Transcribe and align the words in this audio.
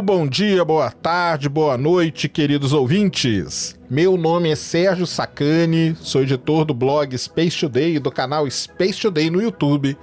Muito 0.00 0.12
bom 0.14 0.26
dia, 0.26 0.64
boa 0.64 0.90
tarde, 0.90 1.46
boa 1.46 1.76
noite, 1.76 2.26
queridos 2.26 2.72
ouvintes. 2.72 3.78
Meu 3.90 4.16
nome 4.16 4.48
é 4.48 4.56
Sérgio 4.56 5.06
Sacani, 5.06 5.94
sou 6.00 6.22
editor 6.22 6.64
do 6.64 6.72
blog 6.72 7.16
Space 7.18 7.60
Today 7.60 7.96
e 7.96 7.98
do 7.98 8.10
canal 8.10 8.50
Space 8.50 8.98
Today 8.98 9.28
no 9.28 9.42
YouTube. 9.42 9.94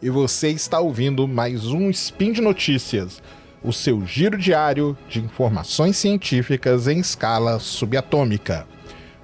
E 0.00 0.08
você 0.08 0.48
está 0.48 0.80
ouvindo 0.80 1.28
mais 1.28 1.66
um 1.66 1.90
Spin 1.90 2.32
de 2.32 2.40
Notícias, 2.40 3.22
o 3.62 3.74
seu 3.74 4.06
giro 4.06 4.38
diário 4.38 4.96
de 5.06 5.20
informações 5.20 5.98
científicas 5.98 6.88
em 6.88 7.00
escala 7.00 7.58
subatômica. 7.58 8.66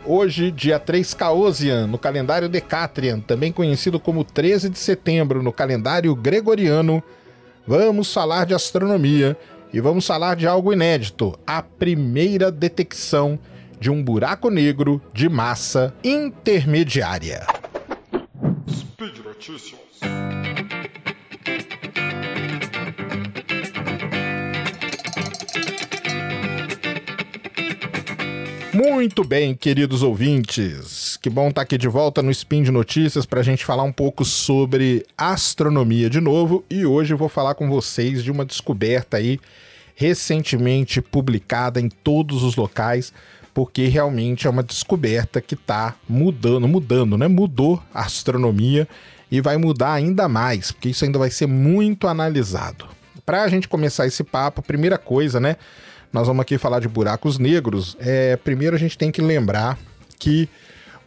Hoje, 0.04 0.50
dia 0.50 0.78
3 0.78 1.14
Caosian, 1.14 1.86
no 1.86 1.96
calendário 1.96 2.50
Decatrian, 2.50 3.18
também 3.20 3.50
conhecido 3.50 3.98
como 3.98 4.22
13 4.24 4.68
de 4.68 4.78
setembro 4.78 5.42
no 5.42 5.54
calendário 5.54 6.14
gregoriano, 6.14 7.02
vamos 7.66 8.12
falar 8.12 8.44
de 8.44 8.52
astronomia 8.52 9.34
e 9.72 9.80
vamos 9.80 10.06
falar 10.06 10.36
de 10.36 10.46
algo 10.46 10.72
inédito: 10.72 11.38
a 11.46 11.62
primeira 11.62 12.50
detecção 12.50 13.38
de 13.80 13.90
um 13.90 14.02
buraco 14.02 14.50
negro 14.50 15.00
de 15.12 15.28
massa 15.28 15.94
intermediária. 16.02 17.46
Speed 18.68 19.18
Notícias. 19.24 19.78
Muito 28.74 29.24
bem, 29.24 29.54
queridos 29.54 30.02
ouvintes. 30.02 31.07
Que 31.20 31.28
bom 31.28 31.48
estar 31.48 31.62
aqui 31.62 31.76
de 31.76 31.88
volta 31.88 32.22
no 32.22 32.30
Spin 32.30 32.62
de 32.62 32.70
Notícias 32.70 33.26
para 33.26 33.40
a 33.40 33.42
gente 33.42 33.64
falar 33.64 33.82
um 33.82 33.92
pouco 33.92 34.24
sobre 34.24 35.04
astronomia 35.16 36.08
de 36.08 36.20
novo. 36.20 36.64
E 36.70 36.86
hoje 36.86 37.12
vou 37.14 37.28
falar 37.28 37.54
com 37.54 37.68
vocês 37.68 38.22
de 38.22 38.30
uma 38.30 38.44
descoberta 38.44 39.16
aí 39.16 39.40
recentemente 39.96 41.02
publicada 41.02 41.80
em 41.80 41.88
todos 41.88 42.44
os 42.44 42.54
locais, 42.54 43.12
porque 43.52 43.86
realmente 43.86 44.46
é 44.46 44.50
uma 44.50 44.62
descoberta 44.62 45.40
que 45.40 45.54
está 45.54 45.96
mudando, 46.08 46.68
mudando, 46.68 47.18
né? 47.18 47.26
Mudou 47.26 47.82
a 47.92 48.02
astronomia 48.02 48.86
e 49.28 49.40
vai 49.40 49.56
mudar 49.56 49.94
ainda 49.94 50.28
mais, 50.28 50.70
porque 50.70 50.90
isso 50.90 51.04
ainda 51.04 51.18
vai 51.18 51.30
ser 51.30 51.48
muito 51.48 52.06
analisado. 52.06 52.86
Para 53.26 53.42
a 53.42 53.48
gente 53.48 53.66
começar 53.66 54.06
esse 54.06 54.22
papo, 54.22 54.62
primeira 54.62 54.96
coisa, 54.96 55.40
né? 55.40 55.56
nós 56.12 56.26
vamos 56.26 56.42
aqui 56.42 56.56
falar 56.58 56.80
de 56.80 56.88
buracos 56.88 57.38
negros. 57.38 57.96
É, 58.00 58.36
primeiro 58.36 58.76
a 58.76 58.78
gente 58.78 58.96
tem 58.96 59.10
que 59.10 59.20
lembrar 59.20 59.78
que 60.18 60.48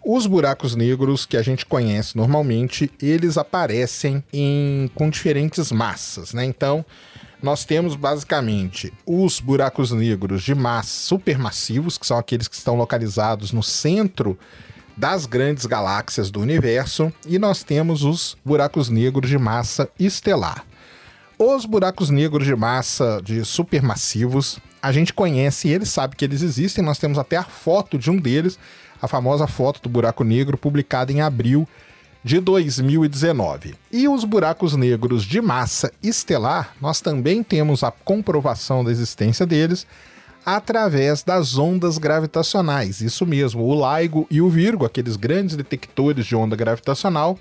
os 0.04 0.26
buracos 0.26 0.76
negros 0.76 1.26
que 1.26 1.38
a 1.38 1.42
gente 1.42 1.66
conhece 1.66 2.18
normalmente, 2.18 2.92
eles 3.02 3.38
aparecem 3.38 4.24
em, 4.34 4.90
com 4.96 5.10
diferentes 5.10 5.72
massas, 5.72 6.34
né? 6.34 6.44
Então, 6.44 6.84
nós 7.42 7.66
temos 7.66 7.96
basicamente 7.96 8.94
os 9.06 9.40
buracos 9.40 9.92
negros 9.92 10.44
de 10.44 10.54
massa 10.54 11.08
supermassivos, 11.08 11.98
que 11.98 12.06
são 12.06 12.18
aqueles 12.18 12.48
que 12.48 12.56
estão 12.56 12.76
localizados 12.76 13.52
no 13.52 13.64
centro 13.64 14.38
das 14.96 15.26
grandes 15.26 15.66
galáxias 15.66 16.30
do 16.30 16.40
universo, 16.40 17.12
e 17.26 17.40
nós 17.40 17.64
temos 17.64 18.04
os 18.04 18.38
buracos 18.46 18.90
negros 18.90 19.30
de 19.30 19.38
massa 19.38 19.90
estelar. 20.00 20.66
Os 21.40 21.66
buracos 21.66 22.12
negros 22.12 22.46
de 22.46 22.56
massa 22.56 23.20
de 23.24 23.44
supermassivos, 23.44 24.60
a 24.80 24.92
gente 24.92 25.12
conhece 25.12 25.70
eles, 25.70 25.90
sabe 25.90 26.16
que 26.16 26.26
eles 26.26 26.44
existem, 26.44 26.84
nós 26.84 27.00
temos 27.00 27.18
até 27.18 27.38
a 27.38 27.44
foto 27.44 27.98
de 27.98 28.12
um 28.12 28.18
deles, 28.18 28.60
a 29.02 29.08
famosa 29.08 29.48
foto 29.48 29.82
do 29.82 29.90
buraco 29.90 30.24
negro, 30.24 30.58
publicada 30.58 31.12
em 31.12 31.22
abril 31.22 31.68
de 32.24 32.40
2019. 32.40 33.76
E 33.92 34.08
os 34.08 34.24
buracos 34.24 34.76
negros 34.76 35.24
de 35.24 35.42
massa 35.42 35.92
estelar, 36.04 36.76
nós 36.80 37.02
também 37.02 37.44
temos 37.44 37.84
a 37.84 37.92
comprovação 37.92 38.84
da 38.84 38.92
existência 38.92 39.46
deles 39.46 39.88
através 40.46 41.24
das 41.24 41.58
ondas 41.58 41.98
gravitacionais. 41.98 43.02
Isso 43.02 43.26
mesmo, 43.26 43.64
o 43.64 44.00
LIGO 44.00 44.28
e 44.30 44.42
o 44.42 44.50
Virgo, 44.50 44.86
aqueles 44.86 45.16
grandes 45.16 45.56
detectores 45.56 46.26
de 46.26 46.36
onda 46.36 46.56
gravitacional, 46.56 47.38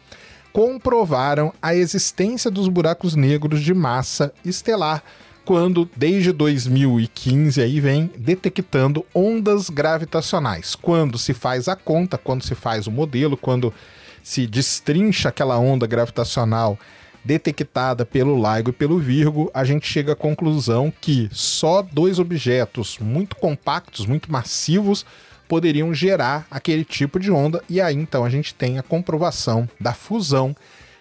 comprovaram 0.52 1.52
a 1.62 1.74
existência 1.74 2.50
dos 2.50 2.68
buracos 2.68 3.14
negros 3.14 3.60
de 3.60 3.72
massa 3.72 4.32
estelar 4.44 5.02
quando 5.50 5.90
desde 5.96 6.30
2015 6.30 7.60
aí 7.60 7.80
vem 7.80 8.08
detectando 8.16 9.04
ondas 9.12 9.68
gravitacionais. 9.68 10.76
Quando 10.76 11.18
se 11.18 11.34
faz 11.34 11.66
a 11.66 11.74
conta, 11.74 12.16
quando 12.16 12.44
se 12.44 12.54
faz 12.54 12.86
o 12.86 12.92
modelo, 12.92 13.36
quando 13.36 13.74
se 14.22 14.46
destrincha 14.46 15.28
aquela 15.28 15.58
onda 15.58 15.88
gravitacional 15.88 16.78
detectada 17.24 18.06
pelo 18.06 18.36
LIGO 18.36 18.70
e 18.70 18.72
pelo 18.72 19.00
Virgo, 19.00 19.50
a 19.52 19.64
gente 19.64 19.88
chega 19.88 20.12
à 20.12 20.14
conclusão 20.14 20.92
que 21.00 21.28
só 21.32 21.82
dois 21.82 22.20
objetos 22.20 22.96
muito 23.00 23.34
compactos, 23.34 24.06
muito 24.06 24.30
massivos, 24.30 25.04
poderiam 25.48 25.92
gerar 25.92 26.46
aquele 26.48 26.84
tipo 26.84 27.18
de 27.18 27.32
onda, 27.32 27.60
e 27.68 27.80
aí 27.80 27.96
então 27.96 28.24
a 28.24 28.30
gente 28.30 28.54
tem 28.54 28.78
a 28.78 28.84
comprovação 28.84 29.68
da 29.80 29.92
fusão 29.92 30.54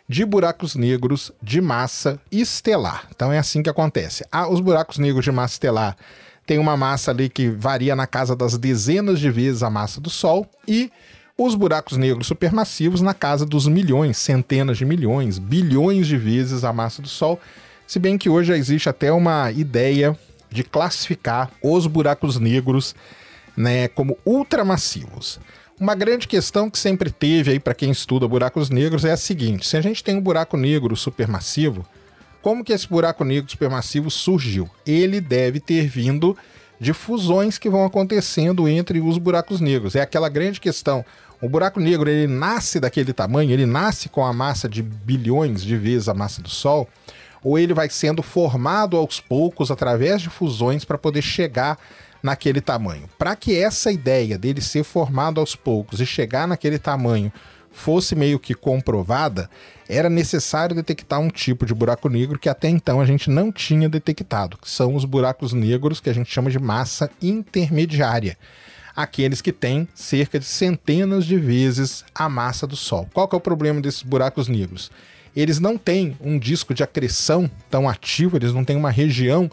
de 0.09 0.25
buracos 0.25 0.75
negros 0.75 1.31
de 1.39 1.61
massa 1.61 2.19
estelar. 2.31 3.07
Então 3.15 3.31
é 3.31 3.37
assim 3.37 3.61
que 3.61 3.69
acontece. 3.69 4.25
Ah, 4.31 4.49
os 4.49 4.59
buracos 4.59 4.97
negros 4.97 5.23
de 5.23 5.31
massa 5.31 5.53
estelar 5.53 5.95
têm 6.47 6.57
uma 6.57 6.75
massa 6.75 7.11
ali 7.11 7.29
que 7.29 7.47
varia 7.47 7.95
na 7.95 8.07
casa 8.07 8.35
das 8.35 8.57
dezenas 8.57 9.19
de 9.19 9.29
vezes 9.29 9.61
a 9.61 9.69
massa 9.69 10.01
do 10.01 10.09
Sol 10.09 10.49
e 10.67 10.91
os 11.37 11.53
buracos 11.53 11.95
negros 11.95 12.25
supermassivos 12.25 13.01
na 13.01 13.13
casa 13.13 13.45
dos 13.45 13.67
milhões, 13.67 14.17
centenas 14.17 14.79
de 14.79 14.83
milhões, 14.83 15.37
bilhões 15.37 16.07
de 16.07 16.17
vezes 16.17 16.63
a 16.63 16.73
massa 16.73 17.03
do 17.03 17.07
Sol. 17.07 17.39
Se 17.85 17.99
bem 17.99 18.17
que 18.17 18.29
hoje 18.29 18.47
já 18.47 18.57
existe 18.57 18.89
até 18.89 19.11
uma 19.11 19.51
ideia 19.51 20.17
de 20.49 20.63
classificar 20.63 21.51
os 21.61 21.85
buracos 21.85 22.39
negros 22.39 22.95
né, 23.55 23.87
como 23.89 24.17
ultramassivos. 24.25 25.39
Uma 25.79 25.95
grande 25.95 26.27
questão 26.27 26.69
que 26.69 26.77
sempre 26.77 27.09
teve 27.09 27.51
aí 27.51 27.59
para 27.59 27.73
quem 27.73 27.89
estuda 27.89 28.27
buracos 28.27 28.69
negros 28.69 29.05
é 29.05 29.13
a 29.13 29.17
seguinte: 29.17 29.65
se 29.65 29.77
a 29.77 29.81
gente 29.81 30.03
tem 30.03 30.17
um 30.17 30.21
buraco 30.21 30.57
negro 30.57 30.93
supermassivo, 30.93 31.85
como 32.41 32.65
que 32.65 32.73
esse 32.73 32.85
buraco 32.85 33.23
negro 33.23 33.49
supermassivo 33.49 34.11
surgiu? 34.11 34.69
Ele 34.85 35.21
deve 35.21 35.61
ter 35.61 35.87
vindo 35.87 36.37
de 36.81 36.91
fusões 36.91 37.57
que 37.57 37.69
vão 37.69 37.85
acontecendo 37.85 38.67
entre 38.67 38.99
os 38.99 39.17
buracos 39.17 39.61
negros. 39.61 39.95
É 39.95 40.01
aquela 40.01 40.27
grande 40.27 40.59
questão. 40.59 41.05
O 41.41 41.47
buraco 41.47 41.79
negro 41.79 42.09
ele 42.09 42.27
nasce 42.27 42.81
daquele 42.81 43.13
tamanho, 43.13 43.51
ele 43.51 43.65
nasce 43.65 44.09
com 44.09 44.25
a 44.25 44.33
massa 44.33 44.67
de 44.67 44.83
bilhões 44.83 45.63
de 45.63 45.77
vezes 45.77 46.09
a 46.09 46.13
massa 46.13 46.41
do 46.41 46.49
Sol, 46.49 46.89
ou 47.41 47.57
ele 47.57 47.73
vai 47.73 47.89
sendo 47.89 48.21
formado 48.21 48.97
aos 48.97 49.21
poucos 49.21 49.71
através 49.71 50.21
de 50.21 50.29
fusões 50.29 50.83
para 50.83 50.97
poder 50.97 51.21
chegar 51.21 51.77
naquele 52.21 52.61
tamanho. 52.61 53.09
Para 53.17 53.35
que 53.35 53.57
essa 53.57 53.91
ideia 53.91 54.37
dele 54.37 54.61
ser 54.61 54.83
formado 54.83 55.39
aos 55.39 55.55
poucos 55.55 55.99
e 55.99 56.05
chegar 56.05 56.47
naquele 56.47 56.77
tamanho 56.79 57.31
fosse 57.71 58.15
meio 58.15 58.39
que 58.39 58.53
comprovada, 58.53 59.49
era 59.87 60.09
necessário 60.09 60.75
detectar 60.75 61.19
um 61.19 61.29
tipo 61.29 61.65
de 61.65 61.73
buraco 61.73 62.09
negro 62.09 62.37
que 62.37 62.49
até 62.49 62.67
então 62.67 62.99
a 62.99 63.05
gente 63.05 63.29
não 63.29 63.51
tinha 63.51 63.87
detectado, 63.87 64.57
que 64.57 64.69
são 64.69 64.95
os 64.95 65.05
buracos 65.05 65.53
negros 65.53 65.99
que 65.99 66.09
a 66.09 66.13
gente 66.13 66.31
chama 66.31 66.51
de 66.51 66.59
massa 66.59 67.09
intermediária. 67.21 68.37
Aqueles 68.95 69.41
que 69.41 69.53
têm 69.53 69.87
cerca 69.95 70.39
de 70.39 70.45
centenas 70.45 71.25
de 71.25 71.37
vezes 71.37 72.03
a 72.13 72.27
massa 72.27 72.67
do 72.67 72.75
Sol. 72.75 73.07
Qual 73.13 73.29
é 73.31 73.35
o 73.35 73.39
problema 73.39 73.79
desses 73.79 74.03
buracos 74.03 74.47
negros? 74.47 74.91
Eles 75.35 75.59
não 75.59 75.77
têm 75.77 76.17
um 76.19 76.37
disco 76.37 76.73
de 76.73 76.83
acreção 76.83 77.49
tão 77.69 77.87
ativo, 77.87 78.35
eles 78.35 78.51
não 78.51 78.65
têm 78.65 78.75
uma 78.75 78.91
região 78.91 79.49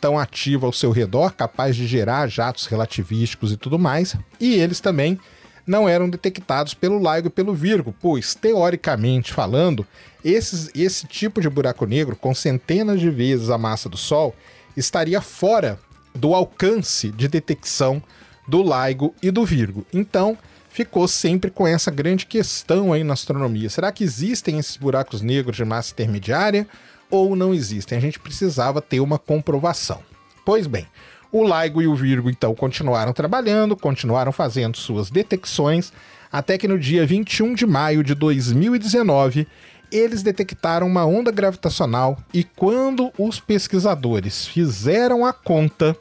tão 0.00 0.18
ativa 0.18 0.66
ao 0.66 0.72
seu 0.72 0.90
redor, 0.90 1.32
capaz 1.32 1.76
de 1.76 1.86
gerar 1.86 2.28
jatos 2.28 2.66
relativísticos 2.66 3.52
e 3.52 3.56
tudo 3.56 3.78
mais, 3.78 4.16
e 4.40 4.54
eles 4.54 4.80
também 4.80 5.18
não 5.66 5.88
eram 5.88 6.08
detectados 6.08 6.72
pelo 6.72 6.98
LIGO 6.98 7.28
e 7.28 7.30
pelo 7.30 7.54
Virgo, 7.54 7.94
pois, 8.00 8.34
teoricamente 8.34 9.32
falando, 9.34 9.86
esses, 10.24 10.70
esse 10.74 11.06
tipo 11.06 11.40
de 11.40 11.50
buraco 11.50 11.84
negro, 11.84 12.16
com 12.16 12.34
centenas 12.34 12.98
de 12.98 13.10
vezes 13.10 13.50
a 13.50 13.58
massa 13.58 13.88
do 13.88 13.96
Sol, 13.96 14.34
estaria 14.74 15.20
fora 15.20 15.78
do 16.14 16.34
alcance 16.34 17.10
de 17.10 17.28
detecção 17.28 18.02
do 18.48 18.62
LIGO 18.62 19.14
e 19.22 19.30
do 19.30 19.44
Virgo. 19.44 19.84
Então, 19.92 20.38
ficou 20.70 21.06
sempre 21.06 21.50
com 21.50 21.66
essa 21.66 21.90
grande 21.90 22.24
questão 22.24 22.92
aí 22.92 23.04
na 23.04 23.12
astronomia. 23.12 23.68
Será 23.68 23.92
que 23.92 24.04
existem 24.04 24.58
esses 24.58 24.76
buracos 24.76 25.20
negros 25.20 25.56
de 25.56 25.64
massa 25.64 25.92
intermediária 25.92 26.66
ou 27.10 27.34
não 27.36 27.54
existem. 27.54 27.96
A 27.96 28.00
gente 28.00 28.18
precisava 28.18 28.80
ter 28.80 29.00
uma 29.00 29.18
comprovação. 29.18 30.00
Pois 30.44 30.66
bem, 30.66 30.86
o 31.30 31.44
LIGO 31.44 31.82
e 31.82 31.86
o 31.86 31.94
Virgo 31.94 32.30
então 32.30 32.54
continuaram 32.54 33.12
trabalhando, 33.12 33.76
continuaram 33.76 34.32
fazendo 34.32 34.76
suas 34.76 35.10
detecções, 35.10 35.92
até 36.32 36.56
que 36.56 36.68
no 36.68 36.78
dia 36.78 37.06
21 37.06 37.54
de 37.54 37.66
maio 37.66 38.02
de 38.02 38.14
2019 38.14 39.46
eles 39.90 40.22
detectaram 40.22 40.86
uma 40.86 41.04
onda 41.04 41.30
gravitacional 41.30 42.18
e 42.32 42.44
quando 42.44 43.10
os 43.18 43.40
pesquisadores 43.40 44.46
fizeram 44.46 45.24
a 45.24 45.32
conta, 45.32 45.96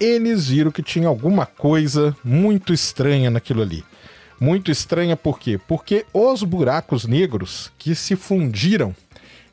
eles 0.00 0.48
viram 0.48 0.70
que 0.70 0.82
tinha 0.82 1.08
alguma 1.08 1.46
coisa 1.46 2.16
muito 2.24 2.72
estranha 2.72 3.30
naquilo 3.30 3.62
ali. 3.62 3.84
Muito 4.40 4.70
estranha 4.70 5.16
por 5.16 5.38
quê? 5.38 5.60
Porque 5.68 6.06
os 6.14 6.42
buracos 6.42 7.06
negros 7.06 7.70
que 7.78 7.94
se 7.94 8.16
fundiram 8.16 8.94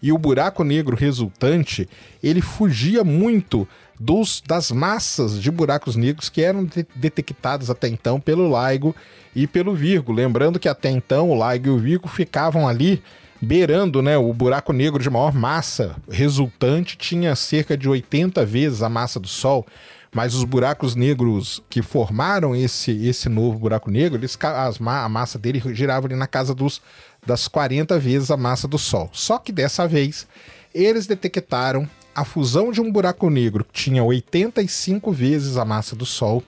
e 0.01 0.11
o 0.11 0.17
buraco 0.17 0.63
negro 0.63 0.95
resultante, 0.95 1.87
ele 2.21 2.41
fugia 2.41 3.03
muito 3.03 3.67
dos, 3.99 4.41
das 4.45 4.71
massas 4.71 5.41
de 5.41 5.49
buracos 5.49 5.95
negros 5.95 6.29
que 6.29 6.41
eram 6.41 6.65
de 6.65 6.85
detectadas 6.95 7.69
até 7.69 7.87
então 7.87 8.19
pelo 8.19 8.47
LIGO 8.47 8.95
e 9.35 9.47
pelo 9.47 9.73
Virgo. 9.73 10.11
Lembrando 10.11 10.59
que 10.59 10.69
até 10.69 10.89
então 10.89 11.31
o 11.31 11.51
LIGO 11.51 11.67
e 11.67 11.71
o 11.71 11.77
Virgo 11.79 12.07
ficavam 12.07 12.67
ali 12.67 13.01
beirando 13.41 14.01
né, 14.01 14.17
o 14.17 14.33
buraco 14.33 14.73
negro 14.73 15.01
de 15.01 15.09
maior 15.09 15.33
massa 15.33 15.95
resultante, 16.09 16.97
tinha 16.97 17.35
cerca 17.35 17.77
de 17.77 17.87
80 17.87 18.45
vezes 18.45 18.81
a 18.81 18.89
massa 18.89 19.19
do 19.19 19.27
Sol. 19.27 19.65
Mas 20.13 20.33
os 20.33 20.43
buracos 20.43 20.95
negros 20.95 21.61
que 21.69 21.81
formaram 21.81 22.55
esse, 22.55 22.91
esse 23.05 23.27
novo 23.27 23.59
buraco 23.59 23.91
negro, 23.91 24.17
eles, 24.17 24.37
as, 24.41 24.79
a 24.81 25.09
massa 25.09 25.37
dele 25.37 25.61
girava 25.73 26.07
ali 26.07 26.15
na 26.15 26.25
casa 26.25 26.55
dos, 26.55 26.81
das 27.25 27.47
40 27.47 27.99
vezes 27.99 28.31
a 28.31 28.37
massa 28.37 28.67
do 28.67 28.77
Sol. 28.77 29.09
Só 29.13 29.37
que 29.37 29.51
dessa 29.51 29.87
vez 29.87 30.27
eles 30.73 31.07
detectaram 31.07 31.89
a 32.15 32.25
fusão 32.25 32.71
de 32.71 32.81
um 32.81 32.91
buraco 32.91 33.29
negro 33.29 33.63
que 33.63 33.83
tinha 33.83 34.03
85 34.03 35.11
vezes 35.11 35.57
a 35.57 35.65
massa 35.65 35.95
do 35.95 36.05
Sol 36.05 36.43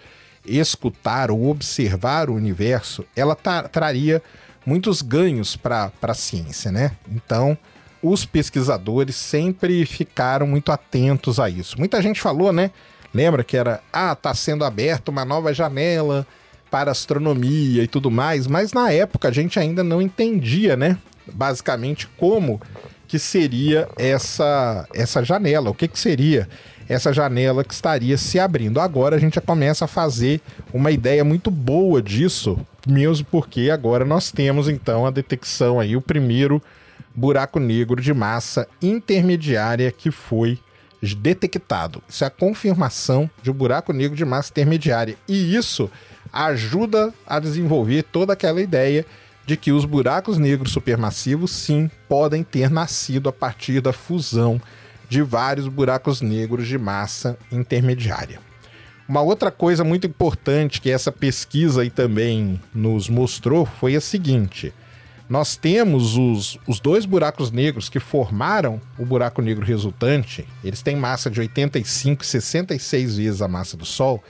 escutar 0.45 1.31
ou 1.31 1.50
observar 1.50 2.30
o 2.30 2.36
universo, 2.36 3.04
ela 3.16 3.36
traria 3.36 4.22
muitos 4.66 5.02
ganhos 5.02 5.56
para 5.56 5.92
a 6.02 6.13
ciência, 6.13 6.72
né? 6.72 6.92
Então, 7.10 7.57
os 8.01 8.25
pesquisadores 8.25 9.16
sempre 9.16 9.86
ficaram 9.86 10.48
muito 10.48 10.72
atentos 10.72 11.40
a 11.40 11.50
isso. 11.50 11.78
Muita 11.78 12.01
gente 12.01 12.22
falou, 12.22 12.51
né? 12.51 12.72
Lembra 13.13 13.44
que 13.44 13.57
era, 13.57 13.81
ah, 13.92 14.16
tá 14.16 14.34
sendo 14.34 14.63
aberta 14.63 15.12
uma 15.12 15.25
nova 15.25 15.54
janela 15.54 16.25
para 16.69 16.92
astronomia 16.92 17.84
e 17.84 17.88
tudo 17.88 18.12
mais, 18.12 18.46
mas 18.46 18.72
na 18.74 18.92
época 18.92 19.28
a 19.28 19.31
gente 19.31 19.60
ainda 19.60 19.84
não 19.84 20.01
entendia, 20.01 20.78
né? 20.78 20.98
Basicamente 21.31 22.07
como 22.18 22.62
que 23.07 23.18
seria 23.18 23.90
essa 23.98 24.88
essa 24.94 25.24
janela, 25.24 25.72
o 25.72 25.74
que 25.74 25.88
que 25.88 25.98
seria 25.98 26.48
essa 26.88 27.13
janela 27.13 27.63
que 27.63 27.74
estaria 27.74 28.18
se 28.18 28.40
abrindo. 28.40 28.80
Agora 28.80 29.16
a 29.16 29.19
gente 29.19 29.36
já 29.36 29.42
começa 29.42 29.86
a 29.86 29.88
fazer 29.88 30.42
uma 30.74 30.90
ideia 30.90 31.24
muito 31.24 31.52
boa 31.52 32.02
disso, 32.02 32.57
mesmo 32.88 33.28
porque 33.30 33.69
agora 33.72 34.04
nós 34.06 34.31
temos 34.31 34.68
então 34.68 35.06
a 35.06 35.12
detecção 35.12 35.80
aí 35.80 35.95
o 35.95 36.02
primeiro 36.02 36.62
buraco 37.19 37.60
negro 37.60 38.01
de 38.01 38.13
massa 38.13 38.68
intermediária 38.81 39.92
que 39.92 40.10
foi 40.10 40.57
detectado. 41.01 42.01
Isso 42.07 42.24
é 42.24 42.27
a 42.27 42.31
confirmação 42.31 43.30
de 43.44 43.51
um 43.51 43.54
buraco 43.54 43.94
negro 43.94 44.16
de 44.16 44.25
massa 44.25 44.51
intermediária. 44.51 45.16
E 45.27 45.56
isso 45.56 45.89
ajuda 46.31 47.13
a 47.25 47.39
desenvolver 47.39 48.04
toda 48.04 48.33
aquela 48.33 48.62
ideia 48.62 49.06
de 49.45 49.57
que 49.57 49.71
os 49.71 49.83
buracos 49.83 50.38
negros 50.38 50.71
supermassivos 50.71 51.51
sim 51.51 51.89
podem 52.07 52.44
ter 52.44 52.69
nascido 52.69 53.30
a 53.30 53.33
partir 53.33 53.81
da 53.81 53.92
fusão 53.92 54.62
de 55.10 55.21
vários 55.24 55.68
buracos 55.68 56.21
negros 56.21 56.68
de 56.68 56.77
massa 56.77 57.38
intermediária. 57.52 58.40
Uma 59.07 59.21
outra 59.21 59.49
coisa 59.49 59.83
muito 59.83 60.06
importante 60.06 60.80
que 60.80 60.92
essa 60.92 61.11
pesquisa 61.11 61.81
aí 61.81 61.90
também 61.90 62.61
nos 62.71 63.09
mostrou 63.09 63.66
foi 63.66 63.95
a 63.95 64.02
seguinte: 64.02 64.71
nós 65.30 65.56
temos 65.56 66.18
os, 66.18 66.57
os 66.68 66.80
dois 66.80 67.06
buracos 67.06 67.52
negros 67.52 67.88
que 67.88 68.00
formaram 68.00 68.81
o 68.98 69.06
buraco 69.06 69.44
negro 69.44 69.64
resultante, 69.64 70.44
eles 70.64 70.81
têm 70.81 70.95
massa 70.95 71.30
de 71.30 71.40
85 71.40 72.24
e 72.24 72.26
66 72.26 73.18
vezes 73.18 73.42
a 73.42 73.48
massa 73.48 73.78
do 73.78 73.86
Sol. 73.86 74.24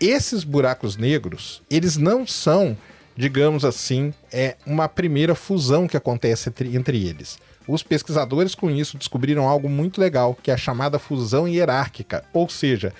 Esses 0.00 0.42
buracos 0.42 0.96
negros, 0.96 1.62
eles 1.70 1.96
não 1.96 2.26
são, 2.26 2.76
digamos 3.16 3.64
assim, 3.64 4.12
é 4.32 4.56
uma 4.66 4.88
primeira 4.88 5.36
fusão 5.36 5.86
que 5.86 5.96
acontece 5.96 6.48
entre, 6.48 6.76
entre 6.76 7.06
eles. 7.06 7.38
Os 7.66 7.84
pesquisadores 7.84 8.56
com 8.56 8.68
isso 8.68 8.98
descobriram 8.98 9.48
algo 9.48 9.68
muito 9.68 10.00
legal, 10.00 10.36
que 10.42 10.50
é 10.50 10.54
a 10.54 10.58
chamada 10.58 10.98
fusão 10.98 11.46
hierárquica, 11.46 12.24
ou 12.32 12.48
seja, 12.48 12.92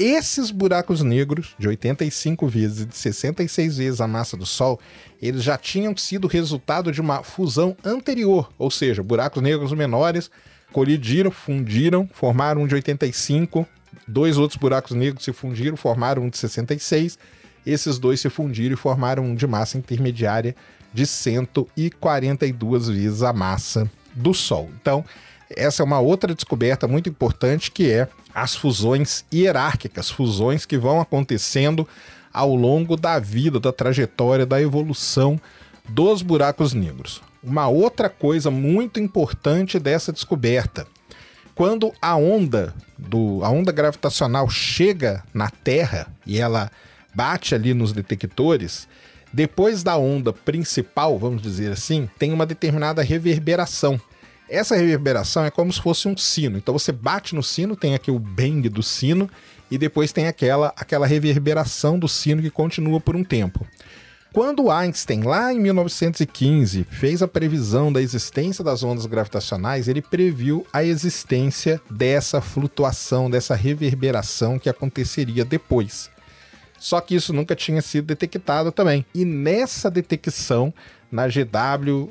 esses 0.00 0.50
buracos 0.50 1.02
negros, 1.02 1.54
de 1.58 1.68
85 1.68 2.48
vezes 2.48 2.80
e 2.80 2.86
de 2.86 2.96
66 2.96 3.76
vezes 3.76 4.00
a 4.00 4.08
massa 4.08 4.34
do 4.34 4.46
Sol, 4.46 4.80
eles 5.20 5.42
já 5.42 5.58
tinham 5.58 5.94
sido 5.94 6.26
resultado 6.26 6.90
de 6.90 7.02
uma 7.02 7.22
fusão 7.22 7.76
anterior, 7.84 8.50
ou 8.58 8.70
seja, 8.70 9.02
buracos 9.02 9.42
negros 9.42 9.72
menores 9.74 10.30
colidiram, 10.72 11.30
fundiram, 11.30 12.08
formaram 12.14 12.62
um 12.62 12.66
de 12.66 12.74
85, 12.74 13.66
dois 14.08 14.38
outros 14.38 14.58
buracos 14.58 14.96
negros 14.96 15.22
se 15.22 15.34
fundiram, 15.34 15.76
formaram 15.76 16.22
um 16.22 16.30
de 16.30 16.38
66, 16.38 17.18
esses 17.66 17.98
dois 17.98 18.20
se 18.20 18.30
fundiram 18.30 18.72
e 18.72 18.78
formaram 18.78 19.22
um 19.22 19.34
de 19.34 19.46
massa 19.46 19.76
intermediária 19.76 20.56
de 20.94 21.06
142 21.06 22.88
vezes 22.88 23.22
a 23.22 23.34
massa 23.34 23.90
do 24.14 24.32
Sol. 24.32 24.70
Então, 24.80 25.04
essa 25.56 25.82
é 25.82 25.84
uma 25.84 26.00
outra 26.00 26.34
descoberta 26.34 26.86
muito 26.86 27.08
importante 27.08 27.70
que 27.70 27.90
é 27.90 28.08
as 28.34 28.54
fusões 28.54 29.24
hierárquicas, 29.32 30.10
fusões 30.10 30.64
que 30.64 30.78
vão 30.78 31.00
acontecendo 31.00 31.86
ao 32.32 32.54
longo 32.54 32.96
da 32.96 33.18
vida, 33.18 33.58
da 33.58 33.72
trajetória, 33.72 34.46
da 34.46 34.60
evolução 34.60 35.40
dos 35.88 36.22
buracos 36.22 36.72
negros. 36.72 37.20
Uma 37.42 37.68
outra 37.68 38.08
coisa 38.08 38.50
muito 38.50 39.00
importante 39.00 39.78
dessa 39.78 40.12
descoberta, 40.12 40.86
quando 41.54 41.92
a 42.00 42.16
onda 42.16 42.74
do 42.96 43.40
a 43.42 43.50
onda 43.50 43.72
gravitacional 43.72 44.48
chega 44.48 45.24
na 45.34 45.50
Terra 45.50 46.06
e 46.26 46.38
ela 46.38 46.70
bate 47.14 47.54
ali 47.54 47.74
nos 47.74 47.92
detectores, 47.92 48.86
depois 49.32 49.82
da 49.82 49.96
onda 49.96 50.32
principal, 50.32 51.18
vamos 51.18 51.42
dizer 51.42 51.72
assim, 51.72 52.08
tem 52.18 52.32
uma 52.32 52.46
determinada 52.46 53.02
reverberação. 53.02 54.00
Essa 54.50 54.74
reverberação 54.74 55.44
é 55.44 55.50
como 55.50 55.72
se 55.72 55.80
fosse 55.80 56.08
um 56.08 56.16
sino. 56.16 56.58
Então 56.58 56.76
você 56.76 56.90
bate 56.90 57.34
no 57.36 57.42
sino, 57.42 57.76
tem 57.76 57.94
aqui 57.94 58.10
o 58.10 58.18
bang 58.18 58.68
do 58.68 58.82
sino, 58.82 59.30
e 59.70 59.78
depois 59.78 60.12
tem 60.12 60.26
aquela, 60.26 60.74
aquela 60.76 61.06
reverberação 61.06 61.96
do 61.96 62.08
sino 62.08 62.42
que 62.42 62.50
continua 62.50 63.00
por 63.00 63.14
um 63.14 63.22
tempo. 63.22 63.64
Quando 64.32 64.70
Einstein, 64.70 65.22
lá 65.22 65.52
em 65.52 65.58
1915, 65.58 66.84
fez 66.88 67.20
a 67.20 67.28
previsão 67.28 67.92
da 67.92 68.00
existência 68.00 68.62
das 68.62 68.82
ondas 68.82 69.06
gravitacionais, 69.06 69.88
ele 69.88 70.02
previu 70.02 70.64
a 70.72 70.84
existência 70.84 71.80
dessa 71.90 72.40
flutuação, 72.40 73.28
dessa 73.28 73.56
reverberação 73.56 74.58
que 74.58 74.68
aconteceria 74.68 75.44
depois. 75.44 76.10
Só 76.78 77.00
que 77.00 77.14
isso 77.14 77.32
nunca 77.32 77.56
tinha 77.56 77.82
sido 77.82 78.06
detectado 78.06 78.70
também. 78.72 79.04
E 79.14 79.24
nessa 79.24 79.90
detecção, 79.90 80.72
na 81.10 81.26
GW 81.26 82.08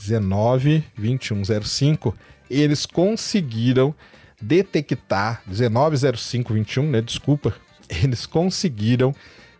192105, 0.00 2.16
eles 2.48 2.86
conseguiram 2.86 3.92
detectar 4.40 5.42
190521, 5.46 6.88
né? 6.88 7.00
Desculpa, 7.00 7.54
eles 8.02 8.26
conseguiram 8.26 9.14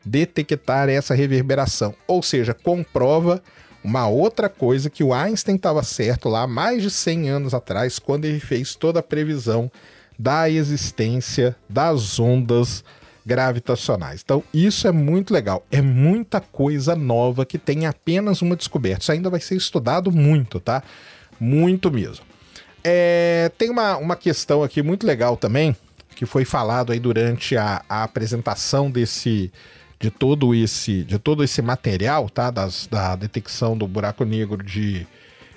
detectar 0.04 0.88
essa 0.88 1.14
reverberação. 1.14 1.94
Ou 2.06 2.23
seja, 2.23 2.54
comprova 2.54 3.42
uma 3.82 4.09
outra 4.09 4.49
coisa 4.49 4.90
que 4.90 5.04
o 5.04 5.14
Einstein 5.14 5.56
estava 5.56 5.82
certo 5.82 6.28
lá 6.28 6.47
mais 6.47 6.82
de 6.82 6.90
100 6.90 7.30
anos 7.30 7.54
atrás, 7.54 7.99
quando 7.99 8.25
ele 8.25 8.40
fez 8.40 8.75
toda 8.75 9.00
a 9.00 9.02
previsão 9.02 9.70
da 10.18 10.50
existência 10.50 11.56
das 11.68 12.18
ondas 12.18 12.85
gravitacionais. 13.25 14.23
Então, 14.25 14.43
isso 14.53 14.87
é 14.89 14.93
muito 14.93 15.33
legal. 15.33 15.65
É 15.71 15.81
muita 15.81 16.41
coisa 16.41 16.97
nova 16.97 17.45
que 17.45 17.59
tem 17.59 17.87
apenas 17.87 18.43
uma 18.43 18.57
descoberta. 18.57 19.03
Isso 19.03 19.12
ainda 19.12 19.31
vai 19.31 19.41
ser 19.41 19.57
estudado 19.57 20.11
muito, 20.11 20.59
tá? 20.59 20.83
Muito 21.39 21.91
mesmo. 21.91 22.25
É, 22.83 23.50
tem 23.59 23.71
uma, 23.71 23.97
uma 23.97 24.17
questão 24.17 24.62
aqui 24.62 24.83
muito 24.83 25.07
legal 25.07 25.37
também, 25.37 25.77
que 26.17 26.25
foi 26.25 26.45
falado 26.45 26.93
aí 26.93 27.00
durante 27.00 27.57
a, 27.57 27.83
a 27.89 28.03
apresentação 28.05 28.91
desse 28.91 29.53
de 29.99 30.11
todo 30.11 30.55
esse 30.55 31.05
de 31.05 31.19
todo 31.19 31.45
esse 31.45 31.61
material, 31.61 32.31
tá? 32.31 32.50
Das, 32.50 32.87
da 32.87 33.15
detecção 33.15 33.77
do 33.77 33.87
buraco 33.87 34.25
negro 34.25 34.62
de, 34.62 35.07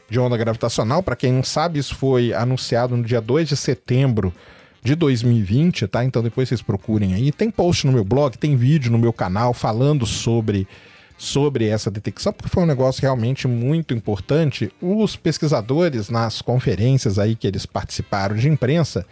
de 0.09 0.19
onda 0.19 0.35
gravitacional. 0.35 1.01
Para 1.01 1.15
quem 1.15 1.31
não 1.31 1.43
sabe, 1.43 1.79
isso 1.79 1.95
foi 1.95 2.33
anunciado 2.33 2.97
no 2.97 3.03
dia 3.03 3.21
2 3.21 3.47
de 3.47 3.55
setembro 3.55 4.33
de 4.83 4.95
2020, 4.95 5.87
tá? 5.87 6.03
Então 6.03 6.21
depois 6.21 6.49
vocês 6.49 6.61
procurem 6.61 7.13
aí. 7.13 7.31
Tem 7.31 7.49
post 7.49 7.87
no 7.87 7.93
meu 7.93 8.03
blog, 8.03 8.37
tem 8.37 8.55
vídeo 8.55 8.91
no 8.91 8.97
meu 8.97 9.13
canal 9.13 9.53
falando 9.53 10.05
sobre 10.05 10.67
sobre 11.15 11.67
essa 11.67 11.89
detecção, 11.89 12.33
porque 12.33 12.49
foi 12.49 12.63
um 12.63 12.65
negócio 12.65 13.01
realmente 13.01 13.47
muito 13.47 13.93
importante. 13.93 14.71
Os 14.81 15.15
pesquisadores 15.15 16.09
nas 16.09 16.41
conferências 16.41 17.17
aí 17.17 17.35
que 17.35 17.47
eles 17.47 17.65
participaram 17.65 18.35
de 18.35 18.49
imprensa, 18.49 19.05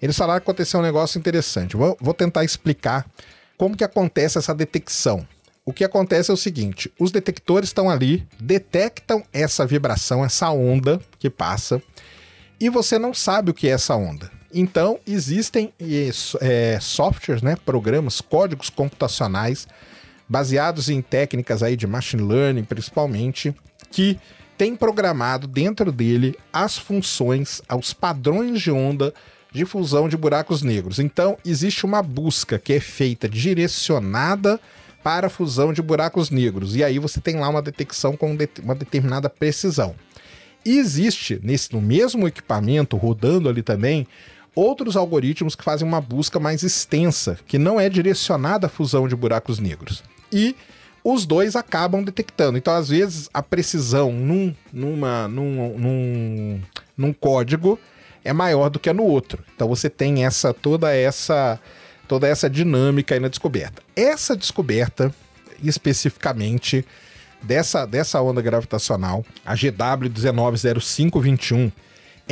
eles 0.00 0.16
falaram 0.16 0.40
que 0.40 0.44
aconteceu 0.44 0.80
um 0.80 0.82
negócio 0.82 1.18
interessante. 1.18 1.76
Vou, 1.76 1.96
vou 2.00 2.14
tentar 2.14 2.42
explicar 2.42 3.06
como 3.58 3.76
que 3.76 3.84
acontece 3.84 4.38
essa 4.38 4.54
detecção? 4.54 5.26
O 5.64 5.72
que 5.72 5.84
acontece 5.84 6.30
é 6.30 6.34
o 6.34 6.36
seguinte: 6.36 6.90
os 6.98 7.12
detectores 7.12 7.68
estão 7.68 7.90
ali, 7.90 8.26
detectam 8.40 9.22
essa 9.32 9.66
vibração, 9.66 10.24
essa 10.24 10.50
onda 10.50 11.00
que 11.18 11.28
passa, 11.28 11.82
e 12.58 12.68
você 12.70 12.98
não 12.98 13.12
sabe 13.12 13.50
o 13.50 13.54
que 13.54 13.68
é 13.68 13.72
essa 13.72 13.94
onda. 13.94 14.30
Então, 14.52 14.98
existem 15.06 15.72
é, 16.40 16.78
softwares, 16.80 17.42
né, 17.42 17.56
programas, 17.64 18.20
códigos 18.20 18.68
computacionais 18.70 19.66
baseados 20.28 20.88
em 20.88 21.02
técnicas 21.02 21.62
aí 21.62 21.76
de 21.76 21.86
machine 21.86 22.22
learning, 22.22 22.64
principalmente, 22.64 23.54
que 23.90 24.18
tem 24.56 24.76
programado 24.76 25.46
dentro 25.46 25.90
dele 25.90 26.36
as 26.52 26.78
funções, 26.78 27.60
os 27.78 27.92
padrões 27.92 28.60
de 28.60 28.70
onda 28.70 29.12
de 29.50 29.64
fusão 29.66 30.08
de 30.08 30.16
buracos 30.16 30.62
negros. 30.62 30.98
Então, 30.98 31.36
existe 31.44 31.84
uma 31.84 32.02
busca 32.02 32.58
que 32.58 32.72
é 32.72 32.80
feita 32.80 33.28
direcionada 33.28 34.58
para 35.02 35.26
a 35.26 35.30
fusão 35.30 35.72
de 35.72 35.82
buracos 35.82 36.30
negros. 36.30 36.74
E 36.74 36.82
aí 36.82 36.98
você 36.98 37.20
tem 37.20 37.36
lá 37.36 37.48
uma 37.48 37.60
detecção 37.60 38.16
com 38.16 38.36
uma 38.62 38.74
determinada 38.74 39.28
precisão. 39.28 39.94
E 40.64 40.78
existe 40.78 41.40
nesse, 41.42 41.72
no 41.72 41.80
mesmo 41.80 42.26
equipamento, 42.26 42.96
rodando 42.96 43.48
ali 43.48 43.62
também, 43.62 44.06
outros 44.54 44.96
algoritmos 44.96 45.54
que 45.54 45.64
fazem 45.64 45.86
uma 45.86 46.00
busca 46.00 46.38
mais 46.38 46.62
extensa, 46.62 47.38
que 47.46 47.58
não 47.58 47.80
é 47.80 47.88
direcionada 47.88 48.66
à 48.66 48.70
fusão 48.70 49.08
de 49.08 49.16
buracos 49.16 49.58
negros. 49.58 50.02
E 50.32 50.54
os 51.04 51.26
dois 51.26 51.56
acabam 51.56 52.02
detectando. 52.02 52.58
Então, 52.58 52.74
às 52.74 52.88
vezes, 52.88 53.28
a 53.32 53.42
precisão 53.42 54.12
num, 54.12 54.54
numa, 54.72 55.26
num, 55.26 55.78
num, 55.78 56.60
num 56.96 57.12
código 57.12 57.78
é 58.24 58.32
maior 58.32 58.68
do 58.68 58.78
que 58.78 58.88
a 58.88 58.94
no 58.94 59.04
outro. 59.04 59.42
Então 59.54 59.68
você 59.68 59.90
tem 59.90 60.24
essa 60.24 60.52
toda 60.54 60.94
essa 60.94 61.58
toda 62.06 62.28
essa 62.28 62.48
dinâmica 62.48 63.14
aí 63.14 63.20
na 63.20 63.28
descoberta. 63.28 63.82
Essa 63.96 64.36
descoberta 64.36 65.12
especificamente 65.62 66.84
dessa 67.42 67.84
dessa 67.86 68.20
onda 68.20 68.40
gravitacional, 68.40 69.24
a 69.44 69.54
GW 69.54 70.08
190521, 70.08 71.72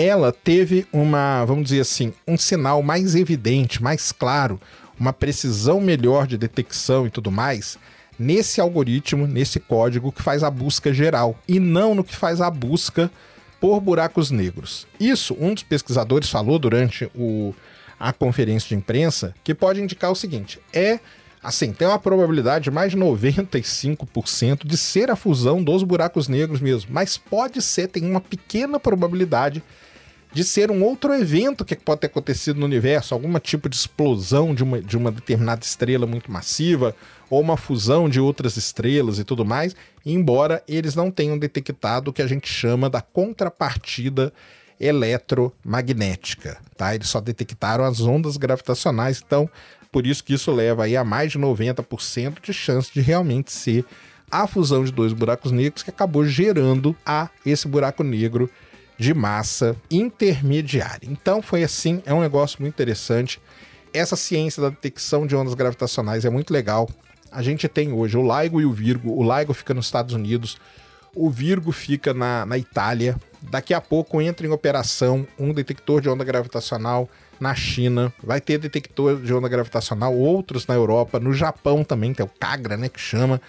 ela 0.00 0.33
teve 0.33 0.87
uma, 0.92 1.45
vamos 1.45 1.64
dizer 1.64 1.80
assim, 1.80 2.12
um 2.26 2.38
sinal 2.38 2.83
mais 2.83 3.14
evidente, 3.14 3.83
mais 3.83 4.12
claro, 4.12 4.61
uma 4.99 5.12
precisão 5.12 5.80
melhor 5.80 6.26
de 6.26 6.38
detecção 6.38 7.07
e 7.07 7.11
tudo 7.11 7.30
mais 7.30 7.78
nesse 8.19 8.61
algoritmo, 8.61 9.26
nesse 9.26 9.59
código 9.59 10.12
que 10.12 10.23
faz 10.23 10.42
a 10.42 10.50
busca 10.50 10.92
geral 10.92 11.38
e 11.49 11.59
não 11.59 11.95
no 11.95 12.04
que 12.04 12.14
faz 12.14 12.42
a 12.42 12.50
busca 12.50 13.11
por 13.59 13.80
buracos 13.80 14.30
negros. 14.30 14.87
Isso, 14.99 15.35
um 15.40 15.54
dos 15.54 15.62
pesquisadores 15.62 16.28
falou 16.28 16.59
durante 16.59 17.11
o, 17.14 17.54
a 17.99 18.12
conferência 18.12 18.69
de 18.69 18.75
imprensa, 18.75 19.35
que 19.42 19.54
pode 19.54 19.80
indicar 19.80 20.11
o 20.11 20.14
seguinte: 20.14 20.61
é 20.71 21.00
assim, 21.42 21.73
tem 21.73 21.88
uma 21.88 21.99
probabilidade 21.99 22.64
de 22.64 22.71
mais 22.71 22.92
de 22.92 22.99
95% 22.99 24.66
de 24.66 24.76
ser 24.76 25.11
a 25.11 25.16
fusão 25.16 25.62
dos 25.62 25.83
buracos 25.83 26.28
negros 26.28 26.61
mesmo, 26.61 26.90
mas 26.92 27.16
pode 27.16 27.62
ser, 27.62 27.88
tem 27.88 28.04
uma 28.04 28.21
pequena 28.21 28.78
probabilidade 28.78 29.62
de 30.32 30.44
ser 30.44 30.70
um 30.70 30.82
outro 30.84 31.12
evento 31.12 31.64
que 31.64 31.75
pode 31.75 32.02
ter 32.02 32.06
acontecido 32.06 32.58
no 32.60 32.66
universo, 32.66 33.14
algum 33.14 33.37
tipo 33.38 33.68
de 33.68 33.76
explosão 33.76 34.54
de 34.54 34.62
uma, 34.62 34.80
de 34.80 34.96
uma 34.96 35.10
determinada 35.10 35.64
estrela 35.64 36.06
muito 36.06 36.30
massiva, 36.30 36.94
ou 37.28 37.40
uma 37.40 37.56
fusão 37.56 38.08
de 38.08 38.20
outras 38.20 38.56
estrelas 38.56 39.18
e 39.18 39.25
tudo 39.25 39.44
mais, 39.44 39.75
embora 40.04 40.62
eles 40.68 40.94
não 40.94 41.10
tenham 41.10 41.38
detectado 41.38 42.10
o 42.10 42.12
que 42.12 42.22
a 42.22 42.26
gente 42.26 42.49
chama 42.49 42.90
da 42.90 43.00
contrapartida 43.00 44.32
eletromagnética, 44.80 46.58
tá? 46.76 46.94
Eles 46.94 47.08
só 47.08 47.20
detectaram 47.20 47.84
as 47.84 48.00
ondas 48.00 48.37
gravitacionais, 48.37 49.22
então 49.25 49.49
por 49.92 50.06
isso 50.06 50.25
que 50.25 50.34
isso 50.34 50.50
leva 50.50 50.84
aí 50.84 50.96
a 50.96 51.04
mais 51.04 51.32
de 51.32 51.38
90% 51.38 52.40
de 52.42 52.52
chance 52.52 52.92
de 52.92 53.00
realmente 53.00 53.52
ser 53.52 53.84
a 54.30 54.46
fusão 54.46 54.84
de 54.84 54.92
dois 54.92 55.12
buracos 55.12 55.50
negros 55.50 55.82
que 55.82 55.90
acabou 55.90 56.25
gerando 56.25 56.96
a 57.04 57.28
esse 57.44 57.66
buraco 57.66 58.02
negro 58.04 58.49
de 59.00 59.14
massa 59.14 59.75
intermediária. 59.90 61.09
Então 61.09 61.40
foi 61.40 61.64
assim, 61.64 62.02
é 62.04 62.12
um 62.12 62.21
negócio 62.21 62.61
muito 62.61 62.75
interessante. 62.75 63.40
Essa 63.95 64.14
ciência 64.14 64.61
da 64.61 64.69
detecção 64.69 65.26
de 65.26 65.35
ondas 65.35 65.54
gravitacionais 65.54 66.26
é 66.26 66.30
muito 66.30 66.52
legal. 66.52 66.87
A 67.33 67.40
gente 67.40 67.66
tem 67.66 67.95
hoje 67.95 68.19
o 68.19 68.23
LIGO 68.23 68.61
e 68.61 68.66
o 68.66 68.73
Virgo. 68.73 69.19
O 69.19 69.23
LIGO 69.23 69.54
fica 69.54 69.73
nos 69.73 69.87
Estados 69.87 70.14
Unidos, 70.14 70.59
o 71.16 71.30
Virgo 71.30 71.73
fica 71.73 72.12
na, 72.12 72.45
na 72.45 72.59
Itália. 72.59 73.16
Daqui 73.40 73.73
a 73.73 73.80
pouco 73.80 74.21
entra 74.21 74.47
em 74.47 74.50
operação 74.50 75.26
um 75.38 75.54
detector 75.54 76.02
de 76.02 76.11
onda 76.11 76.23
gravitacional 76.23 77.09
na 77.40 77.54
China. 77.54 78.12
Vai 78.23 78.38
ter 78.38 78.59
detector 78.59 79.19
de 79.23 79.33
onda 79.33 79.49
gravitacional, 79.49 80.14
outros 80.14 80.66
na 80.66 80.75
Europa. 80.75 81.19
No 81.19 81.33
Japão 81.33 81.83
também 81.83 82.12
tem 82.12 82.26
o 82.26 82.30
Kagra, 82.38 82.76
né, 82.76 82.90
que 82.90 83.00
chama 83.00 83.40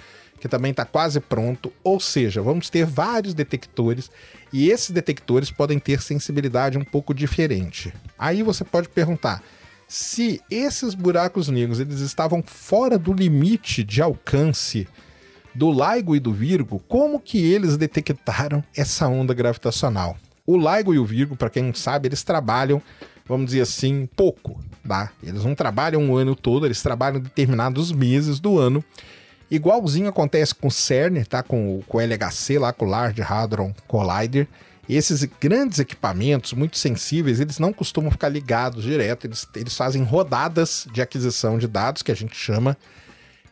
que 0.42 0.50
também 0.50 0.72
está 0.72 0.84
quase 0.84 1.20
pronto. 1.20 1.72
Ou 1.84 2.00
seja, 2.00 2.42
vamos 2.42 2.70
ter 2.70 2.84
vários 2.84 3.36
detectores 3.36 4.10
e 4.52 4.70
esses 4.70 4.90
detectores 4.90 5.52
podem 5.52 5.78
ter 5.78 6.02
sensibilidade 6.02 6.80
um 6.80 6.84
pouco 6.84 7.14
diferente. 7.14 7.94
Aí 8.18 8.42
você 8.42 8.66
pode 8.66 8.90
perguntar: 8.90 9.44
se 9.88 10.42
esses 10.50 10.96
buracos 10.96 11.48
negros 11.48 11.80
eles 11.80 12.00
estavam 12.00 12.42
fora 12.44 12.98
do 12.98 13.14
limite 13.14 13.84
de 13.84 14.02
alcance 14.02 14.88
do 15.54 15.70
LIGO 15.70 16.16
e 16.16 16.20
do 16.20 16.34
Virgo, 16.34 16.82
como 16.88 17.20
que 17.20 17.38
eles 17.38 17.78
detectaram 17.78 18.64
essa 18.76 19.08
onda 19.08 19.34
gravitacional? 19.34 20.18
O 20.46 20.58
LIGO 20.58 20.94
e 20.94 21.00
o 21.00 21.06
Virgo, 21.06 21.36
para 21.36 21.50
quem 21.52 21.64
não 21.64 21.74
sabe, 21.74 22.08
eles 22.08 22.24
trabalham, 22.24 22.82
vamos 23.28 23.48
dizer 23.48 23.62
assim, 23.62 24.10
pouco, 24.16 24.60
tá? 24.88 25.12
Eles 25.22 25.44
não 25.44 25.54
trabalham 25.54 26.10
o 26.10 26.18
ano 26.18 26.36
todo, 26.36 26.66
eles 26.66 26.82
trabalham 26.82 27.20
determinados 27.20 27.92
meses 27.92 28.40
do 28.40 28.58
ano 28.58 28.84
Igualzinho 29.52 30.08
acontece 30.08 30.56
com 30.56 30.70
o 30.70 30.72
CERN, 30.72 31.24
tá? 31.26 31.44
Com, 31.44 31.82
com 31.86 31.98
o 31.98 32.02
LHC 32.02 32.58
lá, 32.58 32.72
com 32.72 32.86
o 32.86 32.90
Large 32.90 33.22
Hadron 33.22 33.74
Collider. 33.88 34.48
Esses 34.90 35.24
grandes 35.40 35.78
equipamentos, 35.78 36.54
muito 36.54 36.78
sensíveis, 36.78 37.40
eles 37.40 37.60
não 37.60 37.72
costumam 37.72 38.10
ficar 38.10 38.30
ligados 38.30 38.84
direto, 38.84 39.28
eles, 39.28 39.48
eles 39.56 39.76
fazem 39.76 40.04
rodadas 40.04 40.88
de 40.92 41.02
aquisição 41.02 41.58
de 41.58 41.68
dados, 41.68 42.02
que 42.02 42.12
a 42.12 42.16
gente 42.16 42.36
chama, 42.36 42.76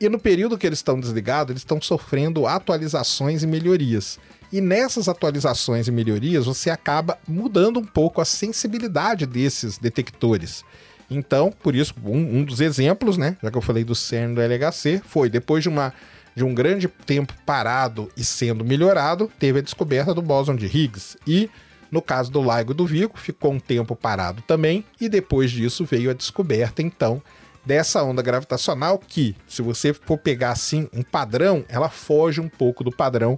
e 0.01 0.07
no 0.07 0.17
período 0.17 0.57
que 0.57 0.65
eles 0.65 0.79
estão 0.79 0.97
desligados, 0.97 1.51
eles 1.51 1.61
estão 1.61 1.81
sofrendo 1.81 2.47
atualizações 2.47 3.43
e 3.43 3.47
melhorias. 3.47 4.17
E 4.51 4.61
nessas 4.61 5.09
atualizações 5.09 5.89
e 5.89 5.91
melhorias, 5.91 6.45
você 6.45 6.69
acaba 6.69 7.17
mudando 7.27 7.79
um 7.79 7.85
pouco 7.85 8.21
a 8.21 8.25
sensibilidade 8.25 9.25
desses 9.25 9.77
detectores. 9.77 10.63
Então, 11.09 11.51
por 11.51 11.75
isso, 11.75 11.93
um, 12.05 12.39
um, 12.39 12.43
dos 12.43 12.61
exemplos, 12.61 13.17
né, 13.17 13.35
já 13.41 13.49
que 13.49 13.57
eu 13.57 13.61
falei 13.61 13.83
do 13.83 13.95
CERN 13.95 14.35
do 14.35 14.41
LHC, 14.41 15.01
foi 15.03 15.29
depois 15.29 15.63
de, 15.63 15.69
uma, 15.69 15.93
de 16.35 16.43
um 16.43 16.53
grande 16.53 16.87
tempo 16.87 17.33
parado 17.45 18.09
e 18.15 18.23
sendo 18.23 18.63
melhorado, 18.63 19.31
teve 19.39 19.59
a 19.59 19.61
descoberta 19.61 20.13
do 20.13 20.21
bóson 20.21 20.55
de 20.55 20.65
Higgs. 20.65 21.17
E, 21.25 21.49
no 21.91 22.01
caso 22.01 22.31
do 22.31 22.41
LIGO 22.41 22.73
do 22.73 22.85
Vigo, 22.85 23.17
ficou 23.17 23.51
um 23.51 23.59
tempo 23.59 23.95
parado 23.95 24.43
também, 24.43 24.85
e 25.01 25.09
depois 25.09 25.49
disso 25.49 25.83
veio 25.83 26.11
a 26.11 26.13
descoberta, 26.13 26.81
então, 26.83 27.21
dessa 27.65 28.03
onda 28.03 28.21
gravitacional 28.21 28.99
que, 28.99 29.35
se 29.47 29.61
você 29.61 29.93
for 29.93 30.17
pegar 30.17 30.51
assim 30.51 30.87
um 30.93 31.01
padrão, 31.01 31.65
ela 31.67 31.89
foge 31.89 32.39
um 32.39 32.49
pouco 32.49 32.83
do 32.83 32.91
padrão, 32.91 33.37